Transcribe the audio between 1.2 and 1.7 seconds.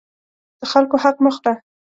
مه خوره.